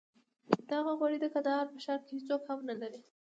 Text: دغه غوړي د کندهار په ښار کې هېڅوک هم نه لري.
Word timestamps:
دغه 0.71 0.91
غوړي 0.99 1.17
د 1.21 1.25
کندهار 1.33 1.65
په 1.71 1.77
ښار 1.85 1.99
کې 2.05 2.13
هېڅوک 2.17 2.41
هم 2.49 2.59
نه 2.69 2.75
لري. 2.81 3.01